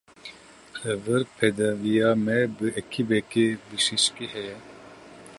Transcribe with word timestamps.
Li 0.83 0.93
vir 1.05 1.21
pêdiviya 1.35 2.09
me 2.25 2.37
bi 2.55 2.67
ekîbeke 2.81 3.45
bijîşkî 3.67 4.25
heye. 4.33 4.57